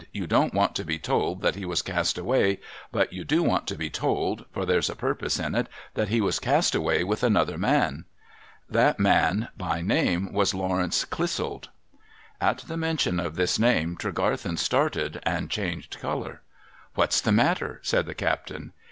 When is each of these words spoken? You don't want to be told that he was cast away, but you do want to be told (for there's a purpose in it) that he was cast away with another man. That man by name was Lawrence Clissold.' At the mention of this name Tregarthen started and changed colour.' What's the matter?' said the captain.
You 0.11 0.25
don't 0.25 0.51
want 0.55 0.73
to 0.77 0.83
be 0.83 0.97
told 0.97 1.43
that 1.43 1.53
he 1.53 1.63
was 1.63 1.83
cast 1.83 2.17
away, 2.17 2.59
but 2.91 3.13
you 3.13 3.23
do 3.23 3.43
want 3.43 3.67
to 3.67 3.75
be 3.75 3.91
told 3.91 4.45
(for 4.51 4.65
there's 4.65 4.89
a 4.89 4.95
purpose 4.95 5.37
in 5.37 5.53
it) 5.53 5.67
that 5.93 6.07
he 6.07 6.19
was 6.21 6.39
cast 6.39 6.73
away 6.73 7.03
with 7.03 7.21
another 7.21 7.55
man. 7.55 8.05
That 8.67 8.99
man 8.99 9.49
by 9.55 9.81
name 9.83 10.33
was 10.33 10.55
Lawrence 10.55 11.05
Clissold.' 11.05 11.67
At 12.41 12.57
the 12.67 12.77
mention 12.77 13.19
of 13.19 13.35
this 13.35 13.59
name 13.59 13.95
Tregarthen 13.95 14.57
started 14.57 15.19
and 15.21 15.51
changed 15.51 15.99
colour.' 15.99 16.41
What's 16.95 17.21
the 17.21 17.31
matter?' 17.31 17.79
said 17.83 18.07
the 18.07 18.15
captain. 18.15 18.73